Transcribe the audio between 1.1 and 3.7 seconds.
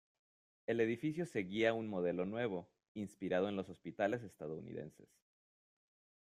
seguía un modelo nuevo, inspirado en los